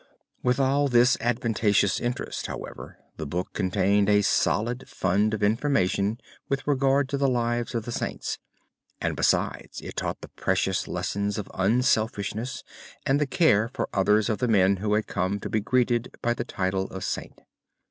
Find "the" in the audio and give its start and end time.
3.17-3.27, 7.19-7.27, 7.85-7.91, 10.21-10.29, 13.21-13.27, 14.39-14.47, 16.33-16.45